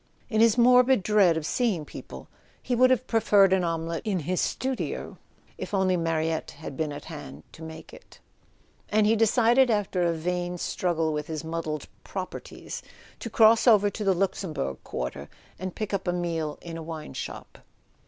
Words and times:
In 0.31 0.41
his 0.41 0.57
morbid 0.57 1.03
dread 1.03 1.37
of 1.37 1.45
seeing 1.45 1.85
people 1.85 2.27
he 2.59 2.73
would 2.73 2.89
have 2.89 3.05
preferred 3.05 3.53
an 3.53 3.63
omelette 3.63 4.01
in 4.03 4.17
the 4.25 4.35
studio, 4.35 5.19
if 5.59 5.75
only 5.75 5.95
Ma 5.95 6.15
riette 6.15 6.49
had 6.55 6.75
been 6.75 6.91
at 6.91 7.05
hand 7.05 7.43
to 7.51 7.61
make 7.61 7.93
it; 7.93 8.19
and 8.89 9.05
he 9.05 9.15
decided, 9.15 9.69
after 9.69 10.01
a 10.01 10.11
vain 10.13 10.57
struggle 10.57 11.13
with 11.13 11.27
his 11.27 11.43
muddled 11.43 11.87
"properties," 12.03 12.81
to 13.19 13.29
cross 13.29 13.67
over 13.67 13.91
to 13.91 14.03
the 14.03 14.15
Luxembourg 14.15 14.77
quarter 14.83 15.29
and 15.59 15.75
pick 15.75 15.93
up 15.93 16.07
a 16.07 16.13
meal 16.13 16.57
in 16.63 16.77
a 16.77 16.81
wine 16.81 17.13
shop. 17.13 17.59